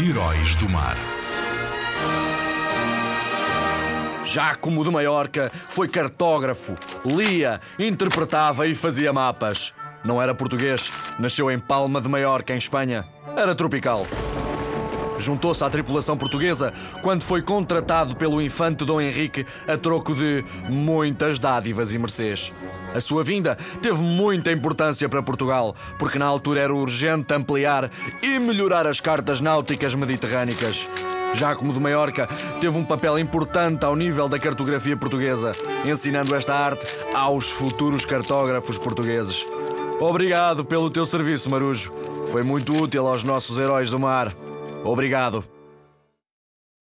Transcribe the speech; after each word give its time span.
Heróis 0.00 0.56
do 0.56 0.68
Mar. 0.68 0.96
Jacomo 4.24 4.82
de 4.82 4.90
Maiorca 4.90 5.52
foi 5.68 5.86
cartógrafo, 5.88 6.74
lia, 7.04 7.60
interpretava 7.78 8.66
e 8.66 8.74
fazia 8.74 9.12
mapas. 9.12 9.72
Não 10.04 10.20
era 10.20 10.34
português, 10.34 10.92
nasceu 11.18 11.48
em 11.50 11.58
Palma 11.58 12.00
de 12.00 12.08
Maiorca, 12.08 12.52
em 12.52 12.58
Espanha. 12.58 13.06
Era 13.36 13.54
tropical. 13.54 14.04
Juntou-se 15.18 15.62
à 15.64 15.70
tripulação 15.70 16.16
portuguesa 16.16 16.72
quando 17.02 17.22
foi 17.22 17.40
contratado 17.40 18.16
pelo 18.16 18.42
infante 18.42 18.84
Dom 18.84 19.00
Henrique 19.00 19.46
a 19.66 19.76
troco 19.76 20.14
de 20.14 20.44
muitas 20.68 21.38
dádivas 21.38 21.92
e 21.92 21.98
mercês. 21.98 22.52
A 22.94 23.00
sua 23.00 23.22
vinda 23.22 23.56
teve 23.80 24.00
muita 24.00 24.52
importância 24.52 25.08
para 25.08 25.22
Portugal, 25.22 25.74
porque 25.98 26.18
na 26.18 26.26
altura 26.26 26.60
era 26.60 26.74
urgente 26.74 27.32
ampliar 27.32 27.90
e 28.22 28.38
melhorar 28.38 28.86
as 28.86 29.00
cartas 29.00 29.40
náuticas 29.40 29.94
mediterrânicas. 29.94 30.88
Jacomo 31.34 31.72
de 31.72 31.80
Maiorca 31.80 32.28
teve 32.60 32.78
um 32.78 32.84
papel 32.84 33.18
importante 33.18 33.84
ao 33.84 33.96
nível 33.96 34.28
da 34.28 34.38
cartografia 34.38 34.96
portuguesa, 34.96 35.52
ensinando 35.84 36.34
esta 36.34 36.54
arte 36.54 36.86
aos 37.12 37.50
futuros 37.50 38.04
cartógrafos 38.04 38.78
portugueses. 38.78 39.44
Obrigado 40.00 40.64
pelo 40.64 40.90
teu 40.90 41.04
serviço, 41.04 41.50
Marujo. 41.50 41.92
Foi 42.28 42.42
muito 42.42 42.74
útil 42.74 43.06
aos 43.06 43.24
nossos 43.24 43.58
heróis 43.58 43.90
do 43.90 43.98
mar. 43.98 44.34
Obrigado. 44.84 45.53